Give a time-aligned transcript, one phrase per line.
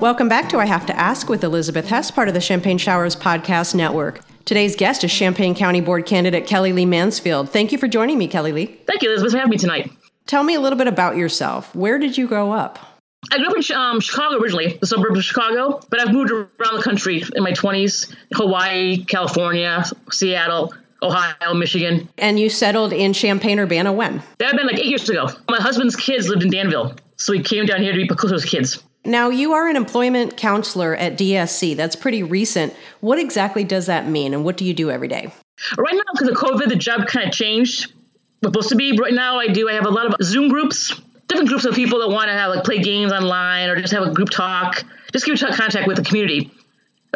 [0.00, 3.14] Welcome back to I Have to Ask with Elizabeth Hess, part of the Champagne Showers
[3.14, 4.22] Podcast Network.
[4.46, 7.50] Today's guest is Champaign County Board candidate Kelly Lee Mansfield.
[7.50, 8.80] Thank you for joining me, Kelly Lee.
[8.86, 9.92] Thank you, Elizabeth, for having me tonight.
[10.24, 11.74] Tell me a little bit about yourself.
[11.74, 12.78] Where did you grow up?
[13.30, 16.76] I grew up in um, Chicago originally, the suburbs of Chicago, but I've moved around
[16.78, 20.72] the country in my 20s Hawaii, California, Seattle,
[21.02, 22.08] Ohio, Michigan.
[22.16, 24.22] And you settled in Champaign Urbana when?
[24.38, 25.28] That had been like eight years ago.
[25.50, 28.36] My husband's kids lived in Danville, so we came down here to be close to
[28.36, 28.82] his kids.
[29.04, 31.74] Now, you are an employment counselor at DSC.
[31.74, 32.74] That's pretty recent.
[33.00, 35.32] What exactly does that mean, and what do you do every day?
[35.76, 37.92] Right now, because of COVID, the job kind of changed.
[38.42, 39.68] Supposed to be right now, I do.
[39.68, 42.54] I have a lot of Zoom groups, different groups of people that want to have
[42.54, 44.82] like play games online or just have a group talk,
[45.12, 46.50] just keep in contact with the community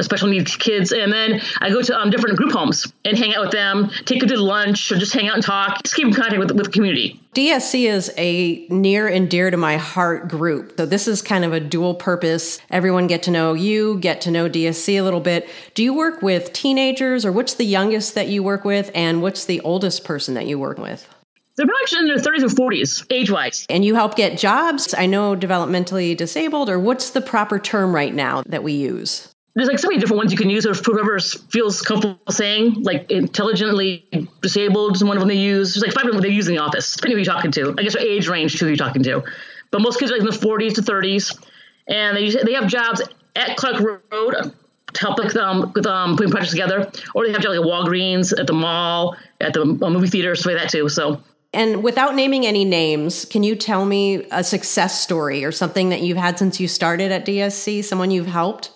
[0.02, 0.92] special needs kids.
[0.92, 4.20] And then I go to um, different group homes and hang out with them, take
[4.20, 6.66] them to lunch, or just hang out and talk, just keep in contact with, with
[6.66, 7.20] the community.
[7.34, 10.74] DSC is a near and dear to my heart group.
[10.76, 12.60] So this is kind of a dual purpose.
[12.70, 15.48] Everyone get to know you, get to know DSC a little bit.
[15.74, 19.46] Do you work with teenagers or what's the youngest that you work with and what's
[19.46, 21.08] the oldest person that you work with?
[21.56, 23.66] They're probably in their 30s and 40s, age wise.
[23.70, 24.92] And you help get jobs.
[24.92, 29.33] I know developmentally disabled, or what's the proper term right now that we use?
[29.54, 33.10] There's like so many different ones you can use or whoever feels comfortable saying like
[33.10, 34.04] intelligently
[34.42, 35.74] disabled is one of them they use.
[35.74, 36.94] There's like five of them they use in the office.
[36.96, 37.74] Depending who you're talking to.
[37.78, 39.22] I guess age range too you're talking to.
[39.70, 41.40] But most kids are like in the 40s to 30s
[41.86, 43.02] and they they have jobs
[43.36, 44.52] at clark road
[44.92, 46.90] to help like um, with um, putting projects together.
[47.14, 50.52] Or they have jobs like walgreens at the mall at the uh, movie theater stuff
[50.52, 51.22] like that too so.
[51.52, 56.00] And without naming any names, can you tell me a success story or something that
[56.00, 58.72] you've had since you started at DSC, someone you've helped?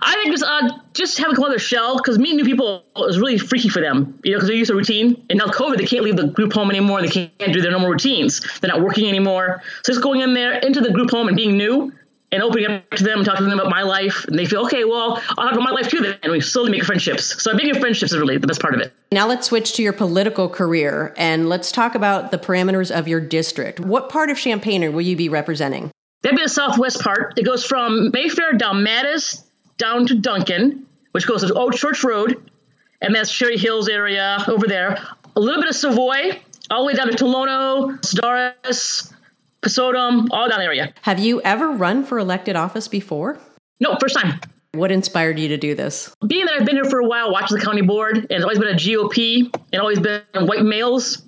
[0.00, 2.84] I think just uh, just having come out of their shell because meeting new people
[3.08, 5.22] is really freaky for them, you know, because they're used to routine.
[5.28, 7.02] And now COVID, they can't leave the group home anymore.
[7.02, 8.40] They can't do their normal routines.
[8.60, 9.62] They're not working anymore.
[9.82, 11.92] So just going in there into the group home and being new
[12.32, 14.24] and opening up to them and talking to them about my life.
[14.26, 16.18] And they feel, okay, well, I'll talk about my life too then.
[16.22, 17.42] And we slowly make friendships.
[17.42, 18.92] So making friendships is really the best part of it.
[19.12, 23.20] Now let's switch to your political career and let's talk about the parameters of your
[23.20, 23.80] district.
[23.80, 25.90] What part of Champaign will you be representing?
[26.22, 27.38] That'd be the southwest part.
[27.38, 29.43] It goes from Mayfair down Mattis
[29.78, 32.42] down to Duncan, which goes to Old Church Road,
[33.00, 34.98] and that's Cherry Hills area over there.
[35.36, 36.40] A little bit of Savoy,
[36.70, 39.12] all the way down to Tolono, Sadorus,
[39.62, 40.92] Pesotum, all down the area.
[41.02, 43.38] Have you ever run for elected office before?
[43.80, 44.40] No, first time.
[44.72, 46.14] What inspired you to do this?
[46.26, 48.58] Being that I've been here for a while, watching the county board, and it's always
[48.58, 51.22] been a GOP, and always been white males,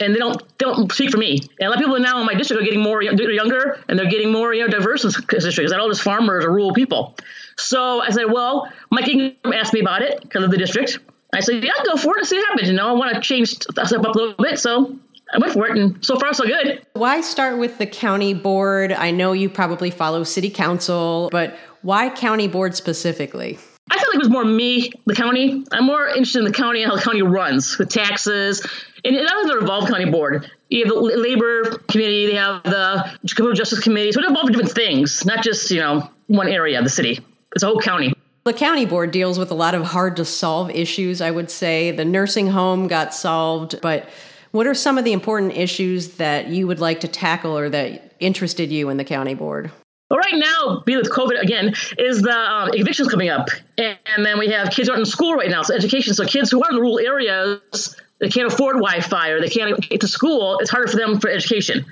[0.00, 1.40] and they don't they don't speak for me.
[1.58, 4.10] And a lot of people now in my district are getting more younger, and they're
[4.10, 5.72] getting more you know diverse in districts.
[5.72, 7.16] I all just farmers or rural people.
[7.58, 10.98] So I said, well, Mike Ingram asked me about it because of the district.
[11.34, 12.68] I said, yeah, I'll go for it and see what happens.
[12.68, 14.58] You know, I want to change stuff up a little bit.
[14.58, 14.96] So
[15.34, 16.86] I went for it, and so far, so good.
[16.92, 18.92] Why start with the county board?
[18.92, 23.58] I know you probably follow city council, but why county board specifically?
[23.90, 25.64] I felt like it was more me, the county.
[25.72, 28.60] I'm more interested in the county and how the county runs with taxes.
[29.04, 30.50] And it doesn't involve county board.
[30.70, 34.12] You have the labor committee, they have the criminal justice committee.
[34.12, 37.20] So it involves different things, not just, you know, one area of the city.
[37.56, 38.12] It's a whole county.
[38.44, 41.90] The county board deals with a lot of hard to solve issues, I would say.
[41.90, 44.10] The nursing home got solved, but
[44.50, 48.14] what are some of the important issues that you would like to tackle or that
[48.20, 49.72] interested you in the county board?
[50.10, 54.26] Well, right now, being with COVID again, is the um, evictions coming up, and, and,
[54.26, 56.12] then we have kids aren't in school right now, so education.
[56.12, 59.80] So kids who are in the rural areas, they can't afford Wi-Fi or they can't
[59.88, 60.58] get to school.
[60.58, 61.86] It's harder for them for education.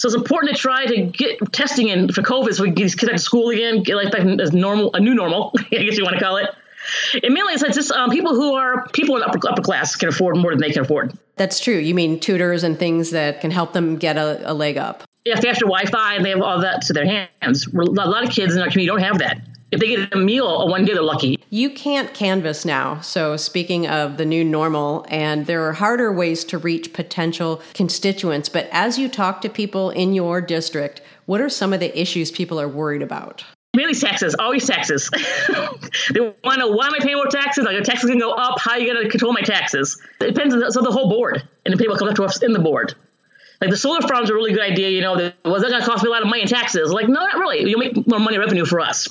[0.00, 2.84] So it's important to try to get testing in for COVID, so we can get
[2.84, 5.76] these kids back to school again, get life back as normal, a new normal, I
[5.76, 6.48] guess you want to call it.
[7.22, 10.38] And mainly, it's just um, people who are people in upper upper class can afford
[10.38, 11.12] more than they can afford.
[11.36, 11.76] That's true.
[11.76, 15.34] You mean tutors and things that can help them get a, a leg up Yeah,
[15.34, 17.66] if they have Wi-Fi and they have all that to their hands.
[17.66, 19.42] A lot of kids in our community don't have that.
[19.72, 21.38] If they get a meal one day, they're lucky.
[21.50, 23.00] You can't canvas now.
[23.00, 28.48] So, speaking of the new normal, and there are harder ways to reach potential constituents.
[28.48, 32.32] But as you talk to people in your district, what are some of the issues
[32.32, 33.44] people are worried about?
[33.76, 35.08] Really, taxes, always taxes.
[36.12, 37.64] they want to know why am I paying more taxes?
[37.64, 38.58] Like, your taxes going to go up.
[38.58, 40.00] How are you going to control my taxes?
[40.20, 42.42] It depends on the, so the whole board and the people come up to us
[42.42, 42.94] in the board
[43.60, 44.88] like the solar farms are a really good idea.
[44.88, 46.90] You know, was that going to cost me a lot of money in taxes?
[46.90, 47.68] Like, no, not really.
[47.68, 49.06] You'll make more money revenue for us.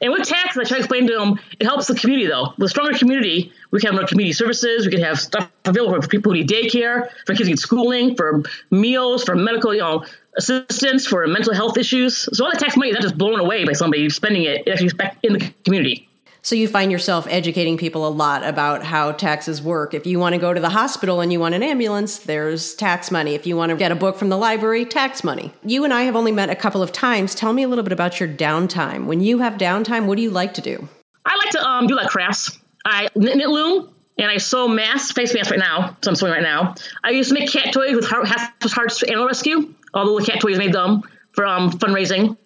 [0.00, 2.54] And with taxes, I try to explain to them, it helps the community though.
[2.58, 4.86] With a stronger community, we can have more community services.
[4.86, 8.16] We can have stuff available for people who need daycare, for kids who need schooling,
[8.16, 10.04] for meals, for medical, you know,
[10.36, 12.28] assistance, for mental health issues.
[12.32, 14.66] So all the tax money is not just blown away by somebody spending it.
[14.66, 16.08] It actually back in the community.
[16.42, 19.92] So you find yourself educating people a lot about how taxes work.
[19.92, 23.10] If you want to go to the hospital and you want an ambulance, there's tax
[23.10, 23.34] money.
[23.34, 25.52] If you want to get a book from the library, tax money.
[25.64, 27.34] You and I have only met a couple of times.
[27.34, 29.04] Tell me a little bit about your downtime.
[29.06, 30.88] When you have downtime, what do you like to do?
[31.26, 32.58] I like to um, do like crafts.
[32.86, 35.96] I knit, knit loom and I sew masks, face masks right now.
[36.02, 36.74] So I'm sewing right now.
[37.04, 39.74] I used to make cat toys with Heart, Hearts for Animal Rescue.
[39.92, 41.02] All the little cat toys made them
[41.32, 42.36] for um, fundraising.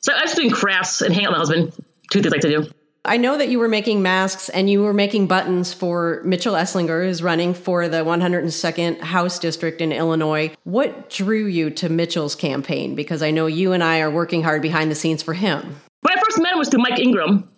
[0.00, 1.72] So I was doing crafts and hang out with my husband.
[2.10, 2.70] Two things I like to do.
[3.08, 7.04] I know that you were making masks and you were making buttons for Mitchell Esslinger,
[7.04, 10.54] who's running for the 102nd House District in Illinois.
[10.64, 12.94] What drew you to Mitchell's campaign?
[12.94, 15.80] Because I know you and I are working hard behind the scenes for him.
[16.02, 17.48] When I first met him was through Mike Ingram,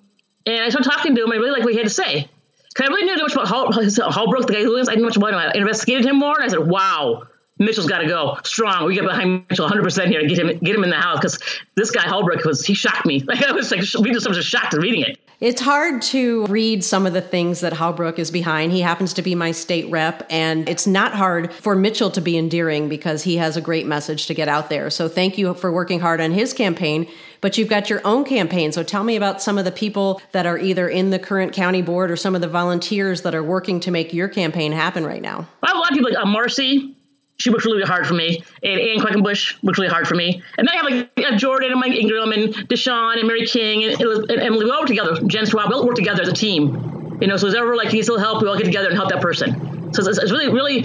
[0.47, 1.33] and I started talking to him.
[1.33, 2.29] I really liked what he had to say.
[2.73, 4.89] Because I really knew much about Hall, the guy who lives.
[4.89, 5.39] I knew much about him.
[5.41, 7.25] I investigated him more, and I said, wow,
[7.61, 8.87] Mitchell's got to go strong.
[8.87, 11.19] We get behind Mitchell 100 percent here and get him get him in the house
[11.19, 11.39] because
[11.75, 13.23] this guy Halbrook was he shocked me.
[13.31, 15.20] Like I was like we just I was just shocked at reading it.
[15.41, 18.73] It's hard to read some of the things that Halbrook is behind.
[18.73, 22.37] He happens to be my state rep, and it's not hard for Mitchell to be
[22.37, 24.91] endearing because he has a great message to get out there.
[24.91, 27.09] So thank you for working hard on his campaign.
[27.41, 28.71] But you've got your own campaign.
[28.71, 31.81] So tell me about some of the people that are either in the current county
[31.81, 35.23] board or some of the volunteers that are working to make your campaign happen right
[35.23, 35.49] now.
[35.63, 36.95] I have a lot of people like uh, Marcy
[37.41, 38.45] she worked really hard for me.
[38.63, 40.43] And Ann Quackenbush worked really hard for me.
[40.59, 44.01] And then I have like Jordan and Mike Ingram and Deshaun and Mary King and,
[44.01, 44.67] and Emily.
[44.67, 45.17] We all work together.
[45.27, 47.19] Jen Schwab, we all work together as a team.
[47.21, 48.97] You know, so if ever like needs a little help, we all get together and
[48.97, 49.71] help that person.
[49.93, 50.85] So it's, it's really, really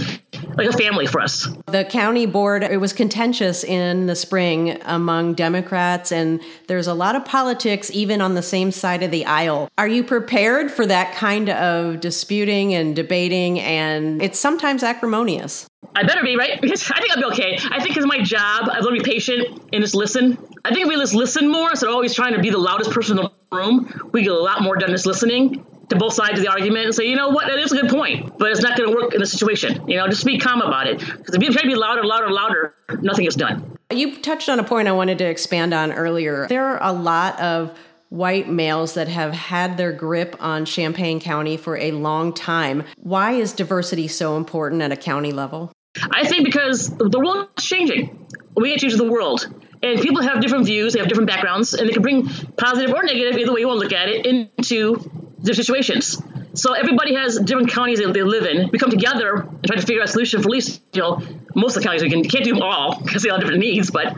[0.55, 1.47] like a family for us.
[1.67, 7.15] The county board, it was contentious in the spring among Democrats, and there's a lot
[7.15, 9.69] of politics even on the same side of the aisle.
[9.77, 13.59] Are you prepared for that kind of disputing and debating?
[13.59, 15.67] And it's sometimes acrimonious.
[15.95, 16.59] I better be, right?
[16.65, 17.57] Because I think I'll be okay.
[17.71, 18.69] I think it's my job.
[18.71, 20.37] I've learned to be patient and just listen.
[20.63, 22.91] I think if we just listen more instead of always trying to be the loudest
[22.91, 26.39] person in the room, we get a lot more done just listening to both sides
[26.39, 28.61] of the argument and say, you know what, that is a good point, but it's
[28.61, 29.87] not going to work in the situation.
[29.87, 30.99] You know, just be calm about it.
[30.99, 33.77] Because if you try to be louder, louder, louder, nothing is done.
[33.91, 36.47] You touched on a point I wanted to expand on earlier.
[36.47, 37.77] There are a lot of
[38.09, 42.83] white males that have had their grip on Champaign County for a long time.
[42.97, 45.71] Why is diversity so important at a county level?
[46.11, 48.27] I think because the world is changing.
[48.55, 49.47] We get to change the world.
[49.83, 53.03] And people have different views, they have different backgrounds, and they can bring positive or
[53.03, 54.97] negative, either way you want to look at it, into
[55.43, 56.21] their situations.
[56.55, 58.69] So everybody has different counties that they live in.
[58.71, 61.21] We come together and try to figure out a solution for at least, you know,
[61.53, 62.01] most of the counties.
[62.01, 64.17] We can can't do them all because they all have different needs, but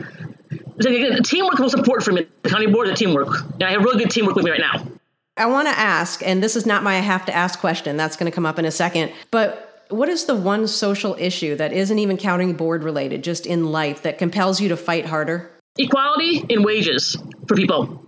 [0.86, 2.26] again, teamwork is most important for me.
[2.42, 3.28] The county board, the teamwork.
[3.54, 4.86] And I have really good teamwork with me right now.
[5.36, 7.96] I want to ask, and this is not my have to ask question.
[7.96, 9.12] That's going to come up in a second.
[9.30, 13.70] But what is the one social issue that isn't even county board related, just in
[13.70, 15.50] life, that compels you to fight harder?
[15.78, 17.16] Equality in wages
[17.46, 18.04] for people.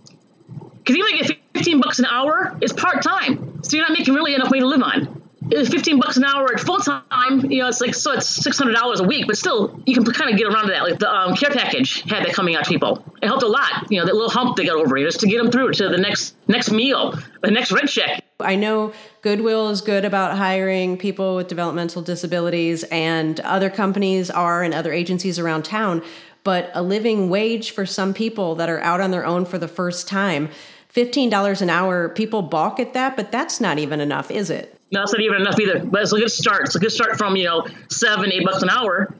[0.79, 4.35] Because even if 15 bucks an hour is part time, so you're not making really
[4.35, 5.20] enough money to live on.
[5.53, 8.99] It's 15 bucks an hour at full time, you know, it's like so it's $600
[8.99, 10.83] a week, but still you can kind of get around to that.
[10.83, 13.03] Like the um, care package had that coming out to people.
[13.21, 15.43] It helped a lot, you know, that little hump they got over just to get
[15.43, 18.23] them through to the next next meal, the next rent check.
[18.39, 24.63] I know Goodwill is good about hiring people with developmental disabilities, and other companies are,
[24.63, 26.01] and other agencies around town.
[26.43, 29.67] But a living wage for some people that are out on their own for the
[29.67, 30.49] first time
[30.93, 34.80] $15 an hour, people balk at that, but that's not even enough, is it?
[34.91, 35.83] No, it's not even enough either.
[35.83, 36.65] But it's a good start.
[36.65, 39.13] It's a good start from, you know, seven, eight bucks an hour.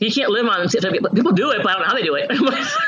[0.00, 1.14] You can't live on it.
[1.14, 2.30] People do it, but I don't know how they do it.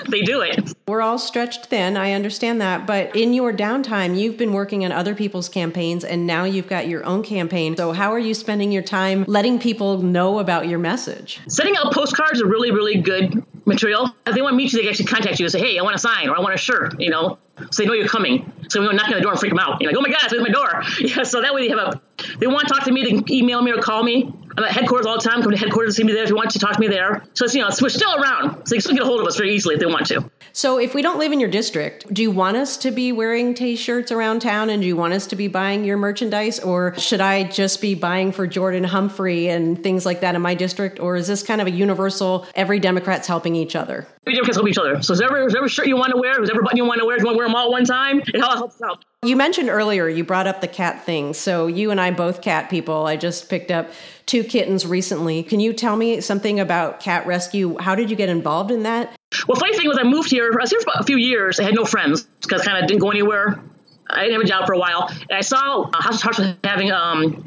[0.09, 0.73] they do it.
[0.89, 1.99] We're all stretched thin.
[1.99, 2.87] I understand that.
[2.87, 6.89] But in your downtime, you've been working on other people's campaigns and now you've got
[6.89, 7.77] your own campaign.
[7.77, 11.41] So, how are you spending your time letting people know about your message?
[11.49, 14.09] Sending out postcards are really, really good material.
[14.27, 15.95] If they want to meet you, they actually contact you and say, hey, I want
[15.95, 17.39] a sign or I want a shirt, you know,
[17.71, 18.51] so they know you're coming.
[18.69, 19.81] So we don't knock on the door and freak them out.
[19.81, 20.83] You're like, oh my God, it's my door.
[21.01, 22.01] Yeah, so that way they have a,
[22.39, 24.33] they want to talk to me, they can email me or call me.
[24.57, 25.43] I'm at headquarters all the time.
[25.43, 27.25] Come to headquarters see me there if you want to talk to me there.
[27.35, 28.67] So it's, you know, it's, we're still around.
[28.67, 30.31] So you can still get a hold of us very easily if they want to.
[30.55, 33.55] So if we don't live in your district, do you want us to be wearing
[33.55, 37.23] t-shirts around town and do you want us to be buying your merchandise or should
[37.23, 41.17] I just be buying for Jordan Humphrey and things like that in my district or
[41.17, 44.07] is this kind of a universal every Democrat's helping each other?
[44.27, 45.01] Every Democrat's helping each other.
[45.01, 47.23] So whatever, whatever shirt you want to wear, whatever button you want to wear, if
[47.23, 49.03] you want to wear them all at one time, it all helps out.
[49.25, 51.33] You mentioned earlier you brought up the cat thing.
[51.33, 53.07] So you and I both cat people.
[53.07, 53.93] I just picked up
[54.27, 55.45] two kittens recently.
[55.45, 57.79] Can you tell me something about cat rescue?
[57.79, 59.15] How did you get involved in that?
[59.47, 60.51] Well, funny thing was, I moved here.
[60.53, 61.61] I was here for a few years.
[61.61, 63.63] I had no friends because kind of didn't go anywhere.
[64.11, 66.39] I didn't have a job for a while, and I saw uh, House of Hearts
[66.41, 67.45] was having um,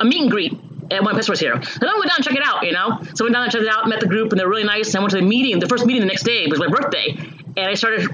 [0.00, 0.58] a meet and greet
[0.90, 1.62] at one was here.
[1.62, 2.98] So I went down and check it out, you know.
[3.14, 4.88] So I went down and checked it out, met the group, and they're really nice.
[4.88, 5.60] And I went to the meeting.
[5.60, 7.14] The first meeting the next day was my birthday,
[7.56, 8.08] and I started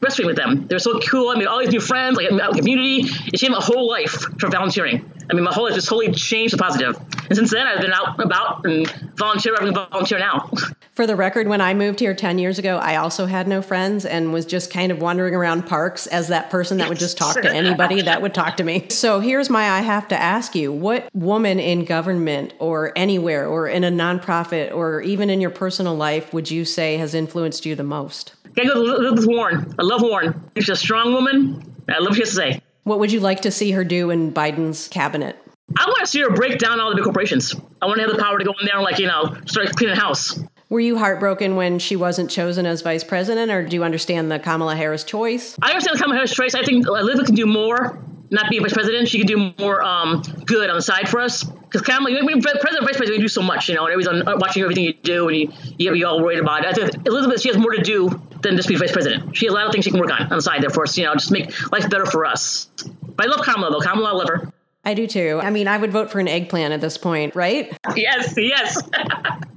[0.00, 0.66] breastfeeding with them.
[0.66, 1.30] They're so cool.
[1.30, 3.02] I mean, all these new friends, like a community.
[3.32, 5.10] It changed my whole life for volunteering.
[5.30, 6.96] I mean, my whole life just totally changed to positive.
[7.28, 9.54] And since then, I've been out about and volunteer.
[9.58, 10.50] I've volunteer now.
[10.96, 14.06] For the record, when I moved here 10 years ago, I also had no friends
[14.06, 17.34] and was just kind of wandering around parks as that person that would just talk
[17.42, 18.86] to anybody that would talk to me.
[18.88, 23.68] So here's my I have to ask you what woman in government or anywhere or
[23.68, 27.74] in a nonprofit or even in your personal life would you say has influenced you
[27.74, 28.32] the most?
[28.58, 29.74] I go to Elizabeth Warren.
[29.78, 30.50] I love Warren.
[30.56, 31.62] She's a strong woman.
[31.88, 32.62] I love what she has to say.
[32.84, 35.36] What would you like to see her do in Biden's cabinet?
[35.76, 37.54] I want to see her break down all the big corporations.
[37.82, 39.68] I want to have the power to go in there and, like, you know, start
[39.76, 40.38] cleaning house.
[40.70, 44.38] Were you heartbroken when she wasn't chosen as vice president, or do you understand the
[44.38, 45.56] Kamala Harris choice?
[45.60, 46.54] I understand the Kamala Harris choice.
[46.54, 49.08] I think Elizabeth can do more, not be vice president.
[49.08, 51.44] She can do more um, good on the side for us.
[51.44, 54.26] Because Kamala, you know, president, vice president, you do so much, you know, and everybody's
[54.26, 56.68] on, watching everything you do, and you, you all worried about it.
[56.68, 58.08] I think Elizabeth, she has more to do
[58.46, 59.36] than just be vice president.
[59.36, 61.04] She has a lot of things she can work on on the side Therefore, you
[61.04, 62.68] know, just make life better for us.
[63.16, 63.80] But I love Kamala, though.
[63.80, 64.52] Kamala, I love her.
[64.84, 65.40] I do too.
[65.42, 67.76] I mean, I would vote for an eggplant at this point, right?
[67.96, 68.80] Yes, yes.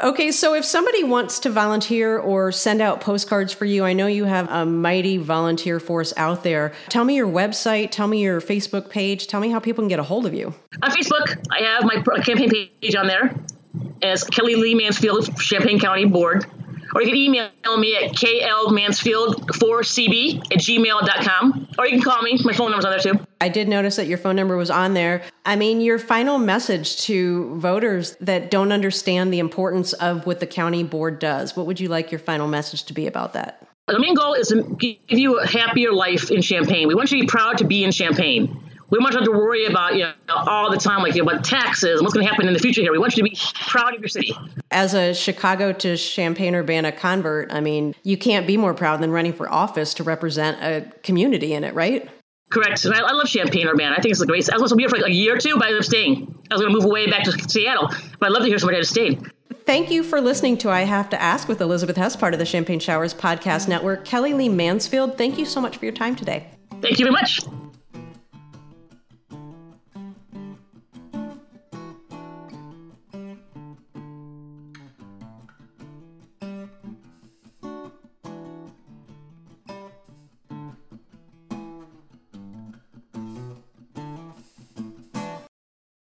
[0.00, 4.06] Okay, so if somebody wants to volunteer or send out postcards for you, I know
[4.06, 6.72] you have a mighty volunteer force out there.
[6.88, 9.98] Tell me your website, tell me your Facebook page, tell me how people can get
[9.98, 10.54] a hold of you.
[10.82, 13.34] On Facebook, I have my campaign page on there
[14.02, 16.46] as Kelly Lee Mansfield, Champaign County Board.
[16.94, 21.68] Or you can email me at klmansfield4cb at gmail.com.
[21.78, 22.38] Or you can call me.
[22.44, 23.18] My phone number's on there too.
[23.40, 25.22] I did notice that your phone number was on there.
[25.46, 30.46] I mean, your final message to voters that don't understand the importance of what the
[30.46, 33.66] county board does, what would you like your final message to be about that?
[33.86, 36.86] The main goal is to give you a happier life in Champaign.
[36.86, 38.69] We want you to be proud to be in Champaign.
[38.90, 41.14] We don't want you to have to worry about, you know, all the time, like
[41.14, 42.90] you know, about taxes and what's going to happen in the future here.
[42.90, 44.36] We want you to be proud of your city.
[44.72, 49.12] As a Chicago to Champaign Urbana convert, I mean, you can't be more proud than
[49.12, 52.08] running for office to represent a community in it, right?
[52.50, 52.84] Correct.
[52.84, 53.94] I, I love Champaign Urbana.
[53.96, 54.50] I think it's a great.
[54.50, 55.82] I was supposed to be here for like a year or two, but I ended
[55.82, 56.34] up staying.
[56.50, 58.78] I was going to move away back to Seattle, but I'd love to hear somebody
[58.78, 59.24] had stayed.
[59.66, 62.46] Thank you for listening to I Have to Ask with Elizabeth Hess, part of the
[62.46, 64.04] Champagne Showers podcast network.
[64.04, 66.48] Kelly Lee Mansfield, thank you so much for your time today.
[66.80, 67.40] Thank you very much.